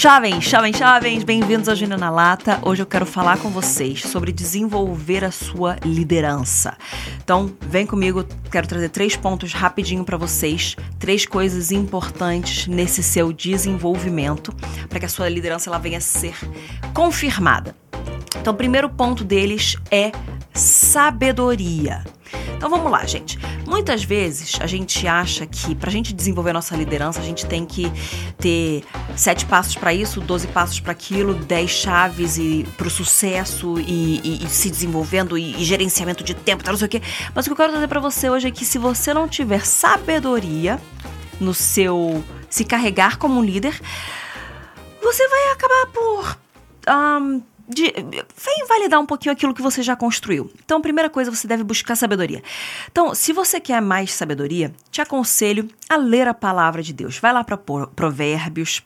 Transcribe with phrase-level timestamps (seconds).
[0.00, 2.58] Jovens, jovens, jovens, bem-vindos ao Gênio na Lata.
[2.62, 6.74] Hoje eu quero falar com vocês sobre desenvolver a sua liderança.
[7.22, 13.30] Então, vem comigo, quero trazer três pontos rapidinho para vocês, três coisas importantes nesse seu
[13.30, 14.54] desenvolvimento
[14.88, 16.34] para que a sua liderança ela venha a ser
[16.94, 17.76] confirmada.
[18.40, 20.12] Então, o primeiro ponto deles é
[20.54, 22.02] sabedoria.
[22.60, 23.38] Então vamos lá, gente.
[23.66, 27.46] Muitas vezes a gente acha que para a gente desenvolver a nossa liderança, a gente
[27.46, 27.90] tem que
[28.36, 28.84] ter
[29.16, 34.20] sete passos para isso, doze passos para aquilo, dez chaves e para o sucesso e,
[34.22, 37.00] e, e, se desenvolvendo e, e, gerenciamento de tempo, tal, não sei o quê.
[37.34, 39.64] Mas o que eu quero dizer para você hoje é que se você não tiver
[39.64, 40.78] sabedoria
[41.40, 43.80] no seu se carregar como um líder,
[45.02, 46.38] você vai acabar por
[46.90, 50.50] um, de, vem validar um pouquinho aquilo que você já construiu.
[50.64, 52.42] Então, a primeira coisa, você deve buscar sabedoria.
[52.90, 57.18] Então, se você quer mais sabedoria, te aconselho a ler a palavra de Deus.
[57.18, 58.82] Vai lá para Provérbios,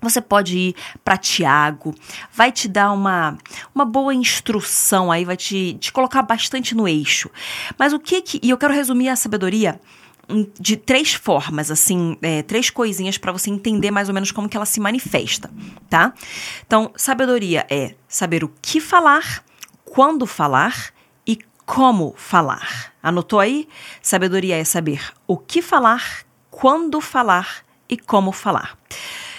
[0.00, 1.94] você pode ir para Tiago,
[2.32, 3.38] vai te dar uma,
[3.74, 7.30] uma boa instrução aí, vai te, te colocar bastante no eixo.
[7.78, 8.40] Mas o que que.
[8.42, 9.80] E eu quero resumir a sabedoria
[10.58, 14.56] de três formas, assim, é, três coisinhas para você entender mais ou menos como que
[14.56, 15.50] ela se manifesta,
[15.88, 16.12] tá?
[16.66, 19.44] Então, sabedoria é saber o que falar,
[19.84, 20.92] quando falar
[21.26, 22.92] e como falar.
[23.02, 23.68] Anotou aí?
[24.02, 28.76] Sabedoria é saber o que falar, quando falar e como falar.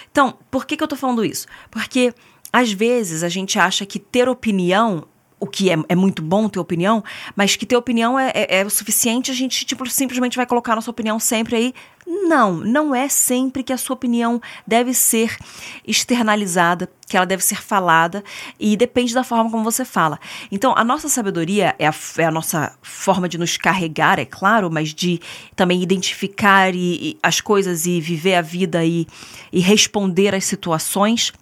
[0.09, 1.47] Então, por que, que eu tô falando isso?
[1.69, 2.13] Porque
[2.51, 5.05] às vezes a gente acha que ter opinião
[5.39, 7.03] o que é, é, muito bom ter opinião,
[7.35, 10.73] mas que ter opinião é, é, é, o suficiente, a gente tipo, simplesmente vai colocar
[10.73, 11.73] a nossa opinião sempre aí.
[12.07, 15.37] Não, não é sempre que a sua opinião deve ser
[15.85, 18.23] externalizada, que ela deve ser falada,
[18.57, 20.17] e depende da forma como você fala.
[20.49, 24.71] Então, a nossa sabedoria é a, é a nossa forma de nos carregar, é claro,
[24.71, 25.19] mas de
[25.55, 29.05] também identificar e, e as coisas e viver a vida e,
[29.51, 31.33] e responder às situações.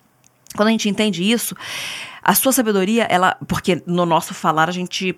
[0.55, 1.55] Quando a gente entende isso,
[2.25, 3.37] a sua sabedoria, ela.
[3.47, 5.17] Porque no nosso falar a gente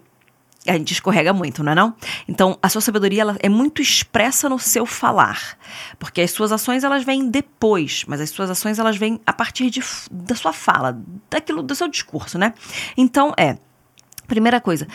[0.68, 1.96] a gente escorrega muito, não é não?
[2.28, 5.58] Então, a sua sabedoria ela é muito expressa no seu falar,
[5.98, 9.70] porque as suas ações elas vêm depois, mas as suas ações elas vêm a partir
[9.70, 9.82] de,
[10.12, 12.54] da sua fala, daquilo do seu discurso, né?
[12.98, 13.58] Então, é,
[14.28, 14.86] primeira coisa,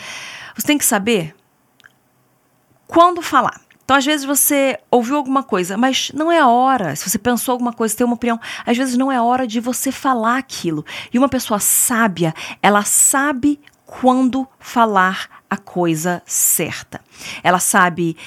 [0.55, 1.35] você tem que saber
[2.85, 3.59] quando falar.
[3.83, 6.95] Então, às vezes você ouviu alguma coisa, mas não é a hora.
[6.95, 9.59] Se você pensou alguma coisa, tem uma opinião, às vezes não é a hora de
[9.59, 10.85] você falar aquilo.
[11.13, 17.01] E uma pessoa sábia, ela sabe quando falar a coisa certa.
[17.43, 18.17] Ela sabe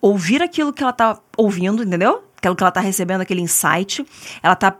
[0.00, 2.24] ouvir aquilo que ela está ouvindo, entendeu?
[2.36, 4.04] Aquilo que ela está recebendo, aquele insight.
[4.42, 4.76] Ela está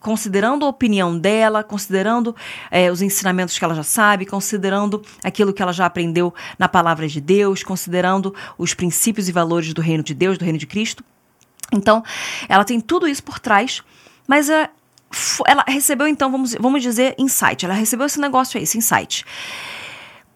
[0.00, 2.34] considerando a opinião dela, considerando
[2.70, 7.08] é, os ensinamentos que ela já sabe, considerando aquilo que ela já aprendeu na palavra
[7.08, 11.04] de Deus, considerando os princípios e valores do reino de Deus, do reino de Cristo.
[11.72, 12.02] Então,
[12.48, 13.82] ela tem tudo isso por trás,
[14.26, 14.70] mas é,
[15.46, 17.64] ela recebeu, então, vamos, vamos dizer, insight.
[17.64, 19.24] Ela recebeu esse negócio aí, esse insight.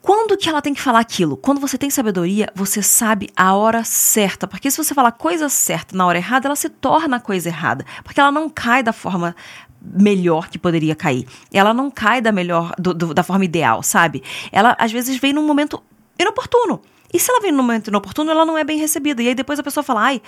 [0.03, 1.37] Quando que ela tem que falar aquilo?
[1.37, 4.47] Quando você tem sabedoria, você sabe a hora certa.
[4.47, 7.84] Porque se você falar coisa certa na hora errada, ela se torna a coisa errada.
[8.03, 9.37] Porque ela não cai da forma
[9.83, 11.27] melhor que poderia cair.
[11.53, 14.22] Ela não cai da melhor, do, do, da forma ideal, sabe?
[14.50, 15.83] Ela às vezes vem num momento
[16.19, 16.81] inoportuno.
[17.12, 19.22] E se ela vem num momento inoportuno, ela não é bem recebida.
[19.22, 20.22] E aí depois a pessoa fala, ai,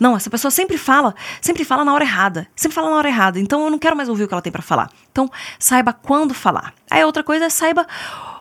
[0.00, 2.46] não, essa pessoa sempre fala, sempre fala na hora errada.
[2.54, 3.40] Sempre fala na hora errada.
[3.40, 4.90] Então eu não quero mais ouvir o que ela tem para falar.
[5.10, 5.28] Então,
[5.58, 6.72] saiba quando falar.
[6.90, 7.86] Aí outra coisa é saiba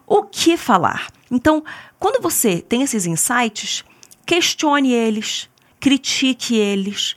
[0.08, 1.12] o que falar.
[1.30, 1.64] Então,
[2.00, 3.84] quando você tem esses insights,
[4.26, 7.16] questione eles, critique eles,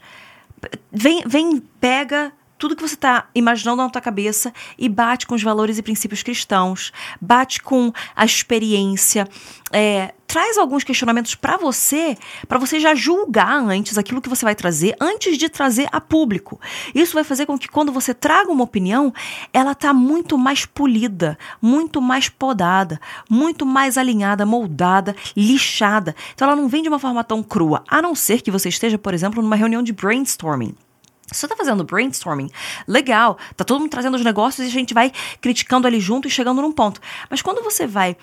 [0.91, 5.41] vem, vem pega tudo que você está imaginando na tua cabeça e bate com os
[5.41, 9.27] valores e princípios cristãos, bate com a experiência,
[9.71, 12.15] é, traz alguns questionamentos para você,
[12.47, 16.61] para você já julgar antes aquilo que você vai trazer, antes de trazer a público.
[16.93, 19.11] Isso vai fazer com que quando você traga uma opinião,
[19.51, 26.15] ela tá muito mais polida, muito mais podada, muito mais alinhada, moldada, lixada.
[26.35, 28.99] Então ela não vem de uma forma tão crua, a não ser que você esteja,
[28.99, 30.75] por exemplo, numa reunião de brainstorming.
[31.31, 32.49] Você tá fazendo brainstorming,
[32.87, 36.31] legal, tá todo mundo trazendo os negócios e a gente vai criticando ali junto e
[36.31, 36.99] chegando num ponto.
[37.29, 38.17] Mas quando você vai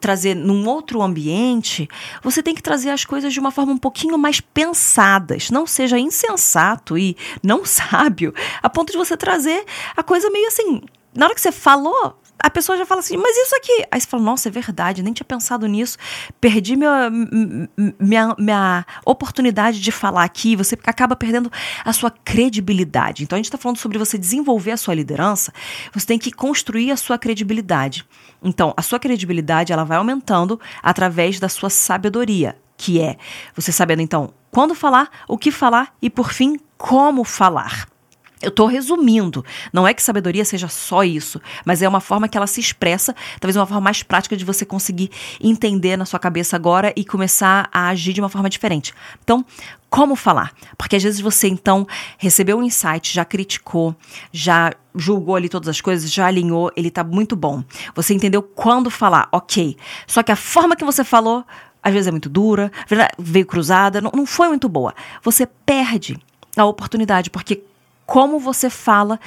[0.00, 1.88] trazer num outro ambiente,
[2.22, 5.50] você tem que trazer as coisas de uma forma um pouquinho mais pensadas.
[5.50, 8.32] Não seja insensato e não sábio,
[8.62, 9.64] a ponto de você trazer
[9.96, 10.82] a coisa meio assim.
[11.14, 13.84] Na hora que você falou, a pessoa já fala assim, mas isso aqui.
[13.90, 15.96] Aí você fala, nossa, é verdade, nem tinha pensado nisso.
[16.40, 17.08] Perdi minha,
[18.00, 20.56] minha, minha oportunidade de falar aqui.
[20.56, 21.50] Você acaba perdendo
[21.84, 23.22] a sua credibilidade.
[23.22, 25.52] Então a gente está falando sobre você desenvolver a sua liderança.
[25.94, 28.04] Você tem que construir a sua credibilidade.
[28.42, 33.16] Então, a sua credibilidade ela vai aumentando através da sua sabedoria, que é
[33.54, 37.91] você sabendo então quando falar, o que falar e por fim como falar.
[38.42, 39.44] Eu estou resumindo.
[39.72, 43.14] Não é que sabedoria seja só isso, mas é uma forma que ela se expressa,
[43.40, 45.10] talvez uma forma mais prática de você conseguir
[45.40, 48.92] entender na sua cabeça agora e começar a agir de uma forma diferente.
[49.22, 49.44] Então,
[49.88, 50.52] como falar?
[50.76, 51.86] Porque às vezes você então
[52.16, 53.94] recebeu um insight, já criticou,
[54.32, 57.62] já julgou ali todas as coisas, já alinhou, ele tá muito bom.
[57.94, 59.76] Você entendeu quando falar, ok.
[60.06, 61.44] Só que a forma que você falou,
[61.82, 62.72] às vezes é muito dura,
[63.18, 64.94] veio cruzada, não, não foi muito boa.
[65.22, 66.18] Você perde
[66.56, 67.62] a oportunidade, porque
[68.12, 69.18] como você fala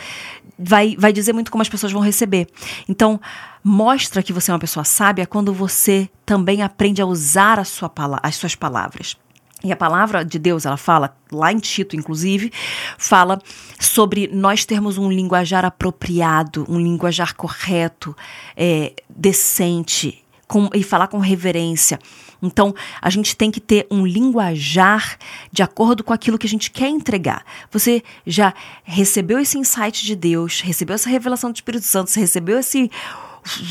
[0.59, 2.47] vai, vai dizer muito como as pessoas vão receber.
[2.87, 3.19] Então,
[3.63, 7.91] mostra que você é uma pessoa sábia quando você também aprende a usar a sua,
[8.21, 9.17] as suas palavras.
[9.63, 12.53] E a palavra de Deus, ela fala, lá em Tito, inclusive,
[12.95, 13.41] fala
[13.79, 18.15] sobre nós termos um linguajar apropriado, um linguajar correto,
[18.55, 21.99] é, decente, com, e falar com reverência.
[22.41, 25.17] Então, a gente tem que ter um linguajar
[25.51, 27.43] de acordo com aquilo que a gente quer entregar.
[27.71, 28.53] Você já
[28.83, 32.89] recebeu esse insight de Deus, recebeu essa revelação do Espírito Santo, você recebeu esse.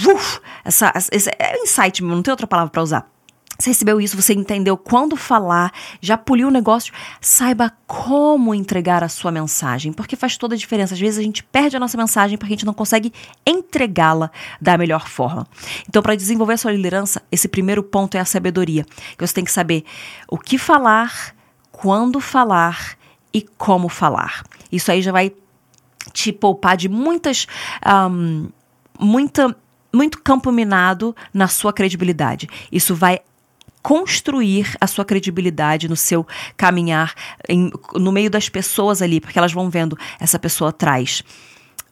[0.06, 3.13] Uf, essa, esse, é insight, não tem outra palavra para usar.
[3.58, 9.08] Você recebeu isso, você entendeu quando falar, já poliu o negócio, saiba como entregar a
[9.08, 10.94] sua mensagem, porque faz toda a diferença.
[10.94, 13.12] Às vezes a gente perde a nossa mensagem porque a gente não consegue
[13.46, 14.30] entregá-la
[14.60, 15.46] da melhor forma.
[15.88, 18.84] Então, para desenvolver a sua liderança, esse primeiro ponto é a sabedoria.
[19.16, 19.84] Que você tem que saber
[20.28, 21.34] o que falar,
[21.70, 22.96] quando falar
[23.32, 24.44] e como falar.
[24.70, 25.32] Isso aí já vai
[26.12, 27.46] te poupar de muitas.
[27.86, 28.48] Um,
[28.98, 29.56] muita
[29.92, 32.48] muito campo minado na sua credibilidade.
[32.72, 33.20] Isso vai
[33.84, 36.26] construir a sua credibilidade no seu
[36.56, 37.12] caminhar
[37.46, 41.22] em, no meio das pessoas ali, porque elas vão vendo essa pessoa atrás.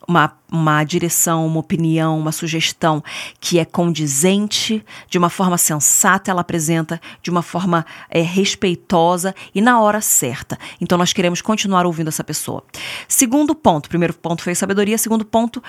[0.08, 3.04] Uma, uma direção, uma opinião, uma sugestão
[3.38, 9.60] que é condizente, de uma forma sensata, ela apresenta de uma forma é, respeitosa e
[9.60, 10.58] na hora certa.
[10.80, 12.64] Então nós queremos continuar ouvindo essa pessoa.
[13.06, 15.62] Segundo ponto, primeiro ponto foi sabedoria, segundo ponto,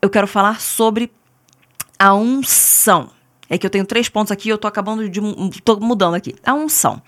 [0.00, 1.10] eu quero falar sobre
[1.98, 3.15] a unção.
[3.48, 5.20] É que eu tenho três pontos aqui e eu tô acabando de.
[5.62, 6.34] tô mudando aqui.
[6.44, 7.00] A unção.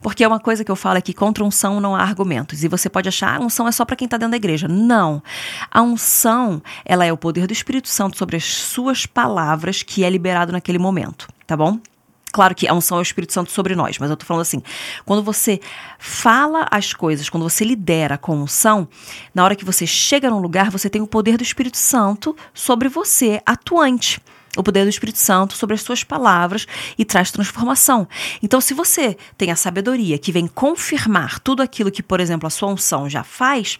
[0.00, 2.62] Porque é uma coisa que eu falo aqui: contra unção não há argumentos.
[2.62, 4.68] E você pode achar, a unção é só para quem tá dentro da igreja.
[4.68, 5.22] Não.
[5.70, 10.10] A unção, ela é o poder do Espírito Santo sobre as suas palavras que é
[10.10, 11.28] liberado naquele momento.
[11.46, 11.80] Tá bom?
[12.32, 14.62] Claro que a unção é o Espírito Santo sobre nós, mas eu tô falando assim:
[15.04, 15.60] quando você
[15.98, 18.86] fala as coisas, quando você lidera com unção,
[19.34, 22.88] na hora que você chega num lugar, você tem o poder do Espírito Santo sobre
[22.88, 24.20] você, atuante
[24.56, 26.66] o poder do Espírito Santo sobre as suas palavras
[26.98, 28.08] e traz transformação.
[28.42, 32.50] Então, se você tem a sabedoria que vem confirmar tudo aquilo que, por exemplo, a
[32.50, 33.78] sua unção já faz,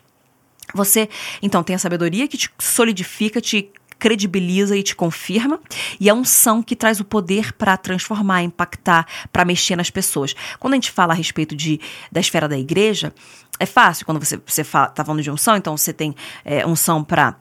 [0.75, 1.09] você
[1.43, 5.61] então tem a sabedoria que te solidifica, te credibiliza e te confirma,
[6.01, 10.35] e a unção que traz o poder para transformar, impactar, para mexer nas pessoas.
[10.59, 11.79] Quando a gente fala a respeito de,
[12.11, 13.13] da esfera da igreja,
[13.59, 14.07] é fácil.
[14.07, 16.15] Quando você, você tá falando de unção, então você tem
[16.45, 17.37] é, unção para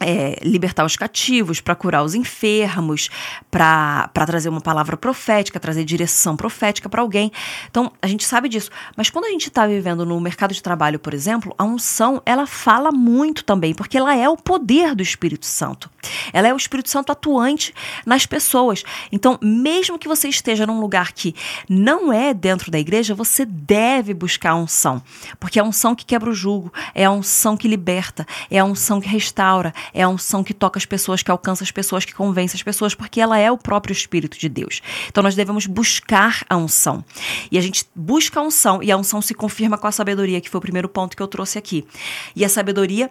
[0.00, 3.08] é, libertar os cativos, para curar os enfermos,
[3.50, 7.30] para trazer uma palavra profética, trazer direção profética para alguém.
[7.70, 8.70] Então, a gente sabe disso.
[8.96, 12.46] Mas quando a gente está vivendo no mercado de trabalho, por exemplo, a unção, ela
[12.46, 15.90] fala muito também, porque ela é o poder do Espírito Santo.
[16.32, 17.74] Ela é o Espírito Santo atuante
[18.04, 18.82] nas pessoas.
[19.10, 21.34] Então, mesmo que você esteja num lugar que
[21.68, 25.02] não é dentro da igreja, você deve buscar a unção.
[25.38, 28.64] Porque é a unção que quebra o jugo, é a unção que liberta, é a
[28.64, 32.14] unção que restaura, é a unção que toca as pessoas, que alcança as pessoas, que
[32.14, 34.80] convence as pessoas, porque ela é o próprio Espírito de Deus.
[35.08, 37.04] Então nós devemos buscar a unção.
[37.50, 40.50] E a gente busca a unção, e a unção se confirma com a sabedoria, que
[40.50, 41.86] foi o primeiro ponto que eu trouxe aqui.
[42.34, 43.10] E a sabedoria,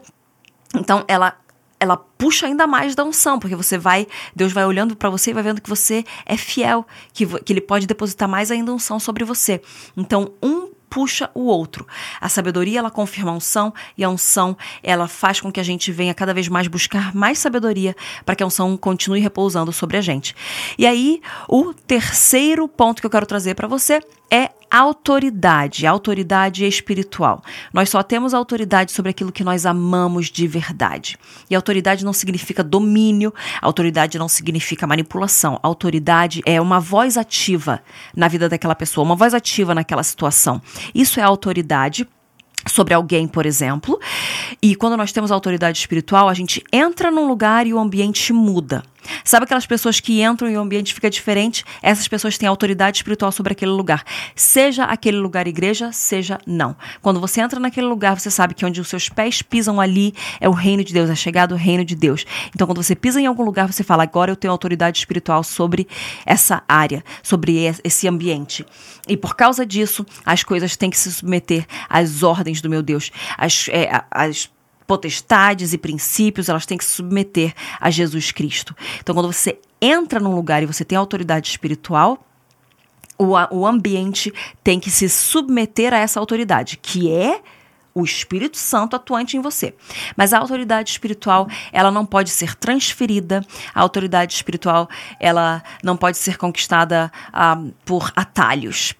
[0.75, 1.37] então, ela
[1.81, 5.33] ela puxa ainda mais da unção, porque você vai, Deus vai olhando para você e
[5.33, 9.25] vai vendo que você é fiel, que, que ele pode depositar mais ainda unção sobre
[9.25, 9.59] você.
[9.97, 11.87] Então, um puxa o outro.
[12.19, 15.89] A sabedoria ela confirma a unção e a unção ela faz com que a gente
[15.89, 17.95] venha cada vez mais buscar mais sabedoria
[18.25, 20.35] para que a unção continue repousando sobre a gente.
[20.77, 27.43] E aí, o terceiro ponto que eu quero trazer para você é autoridade, autoridade espiritual.
[27.73, 31.17] Nós só temos autoridade sobre aquilo que nós amamos de verdade.
[31.49, 35.59] E autoridade não significa domínio, autoridade não significa manipulação.
[35.61, 37.83] Autoridade é uma voz ativa
[38.15, 40.61] na vida daquela pessoa, uma voz ativa naquela situação.
[40.95, 42.07] Isso é autoridade
[42.67, 43.99] sobre alguém, por exemplo.
[44.61, 48.83] E quando nós temos autoridade espiritual, a gente entra num lugar e o ambiente muda.
[49.23, 51.63] Sabe aquelas pessoas que entram e o ambiente fica diferente?
[51.81, 54.03] Essas pessoas têm autoridade espiritual sobre aquele lugar.
[54.35, 56.75] Seja aquele lugar igreja, seja não.
[57.01, 60.47] Quando você entra naquele lugar, você sabe que onde os seus pés pisam ali é
[60.47, 62.25] o reino de Deus, é chegado o reino de Deus.
[62.53, 65.87] Então, quando você pisa em algum lugar, você fala: agora eu tenho autoridade espiritual sobre
[66.25, 68.65] essa área, sobre esse ambiente.
[69.07, 73.11] E por causa disso, as coisas têm que se submeter às ordens do meu Deus,
[73.37, 74.03] às, é,
[74.91, 78.75] potestades e princípios, elas têm que se submeter a Jesus Cristo.
[78.99, 82.27] Então, quando você entra num lugar e você tem autoridade espiritual,
[83.17, 87.41] o, o ambiente tem que se submeter a essa autoridade, que é
[87.95, 89.73] o Espírito Santo atuante em você.
[90.17, 94.89] Mas a autoridade espiritual, ela não pode ser transferida, a autoridade espiritual,
[95.21, 98.93] ela não pode ser conquistada ah, por atalhos.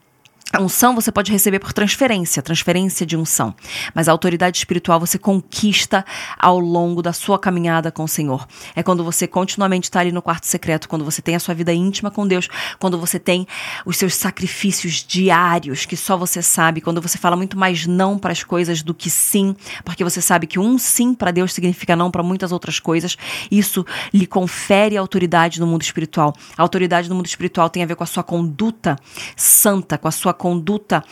[0.54, 3.56] A unção você pode receber por transferência, transferência de unção.
[3.96, 6.06] Mas a autoridade espiritual você conquista
[6.38, 8.46] ao longo da sua caminhada com o Senhor.
[8.76, 11.72] É quando você continuamente está ali no quarto secreto, quando você tem a sua vida
[11.72, 13.48] íntima com Deus, quando você tem
[13.86, 18.34] os seus sacrifícios diários que só você sabe, quando você fala muito mais não para
[18.34, 19.56] as coisas do que sim,
[19.86, 23.16] porque você sabe que um sim para Deus significa não para muitas outras coisas.
[23.50, 26.36] Isso lhe confere autoridade no mundo espiritual.
[26.58, 28.98] A autoridade no mundo espiritual tem a ver com a sua conduta
[29.38, 31.04] santa, com a sua conduta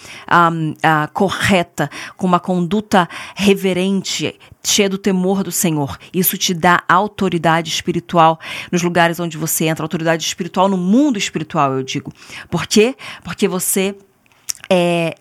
[0.51, 5.99] um, uh, correta, com uma conduta reverente, cheia do temor do Senhor.
[6.11, 8.39] Isso te dá autoridade espiritual
[8.71, 12.11] nos lugares onde você entra, autoridade espiritual no mundo espiritual, eu digo.
[12.49, 12.95] Por quê?
[13.23, 13.95] Porque você
[14.67, 15.13] é,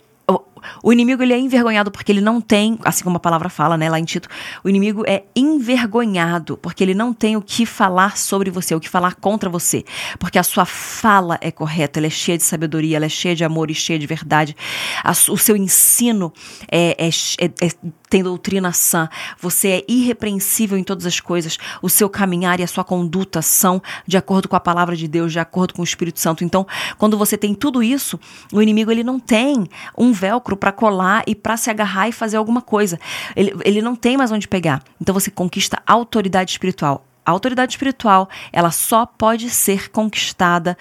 [0.82, 3.88] o inimigo ele é envergonhado porque ele não tem, assim como a palavra fala, né,
[3.88, 4.28] lá em Tito,
[4.62, 8.88] o inimigo é envergonhado porque ele não tem o que falar sobre você, o que
[8.88, 9.84] falar contra você,
[10.18, 13.44] porque a sua fala é correta, ela é cheia de sabedoria, ela é cheia de
[13.44, 14.56] amor e cheia de verdade.
[15.02, 16.32] A, o seu ensino
[16.70, 17.70] é, é, é, é
[18.08, 22.66] tem doutrina sã, você é irrepreensível em todas as coisas, o seu caminhar e a
[22.66, 26.18] sua conduta são de acordo com a palavra de Deus, de acordo com o Espírito
[26.18, 26.42] Santo.
[26.42, 28.18] Então, quando você tem tudo isso,
[28.52, 30.12] o inimigo ele não tem um
[30.56, 32.98] para colar e para se agarrar e fazer alguma coisa.
[33.34, 34.82] Ele, ele não tem mais onde pegar.
[35.00, 37.04] Então você conquista autoridade espiritual.
[37.24, 40.78] A autoridade espiritual, ela só pode ser conquistada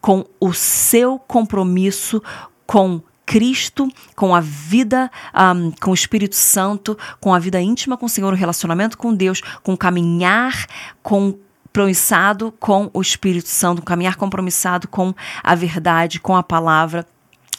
[0.00, 2.22] com o seu compromisso
[2.66, 8.06] com Cristo, com a vida um, com o Espírito Santo, com a vida íntima com
[8.06, 10.66] o Senhor, o relacionamento com Deus, com caminhar
[11.02, 17.06] compromissado com o Espírito Santo, caminhar compromissado com a verdade, com a palavra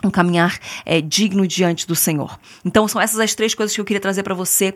[0.03, 2.39] um caminhar é, digno diante do Senhor.
[2.63, 4.75] Então são essas as três coisas que eu queria trazer para você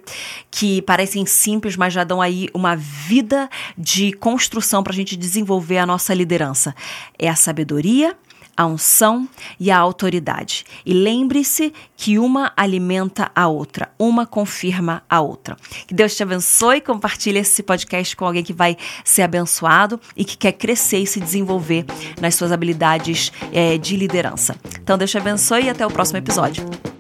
[0.50, 5.78] que parecem simples, mas já dão aí uma vida de construção para a gente desenvolver
[5.78, 6.76] a nossa liderança.
[7.18, 8.16] É a sabedoria,
[8.58, 10.66] a unção e a autoridade.
[10.84, 15.56] E lembre-se que uma alimenta a outra, uma confirma a outra.
[15.88, 20.36] Que Deus te abençoe, compartilhe esse podcast com alguém que vai ser abençoado e que
[20.36, 21.86] quer crescer e se desenvolver
[22.20, 24.56] nas suas habilidades é, de liderança.
[24.82, 26.97] Então Deus te abençoe e até o próximo episódio.